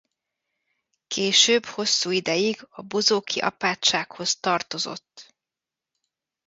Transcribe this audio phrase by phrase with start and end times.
[1.07, 5.33] Később hosszú ideig a bozóki apátsághoz tartozott.